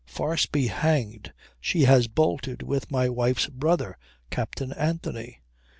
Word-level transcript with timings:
"Farce 0.07 0.47
be 0.47 0.65
hanged! 0.65 1.31
She 1.59 1.83
has 1.83 2.07
bolted 2.07 2.63
with 2.63 2.89
my 2.89 3.07
wife's 3.07 3.45
brother, 3.45 3.99
Captain 4.31 4.73
Anthony." 4.73 5.41